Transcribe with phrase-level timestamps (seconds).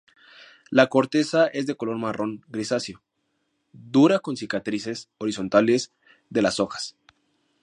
[0.71, 3.03] La corteza es de color marrón grisáceo,
[3.71, 5.91] dura con cicatrices horizontales
[6.31, 6.95] de las hojas.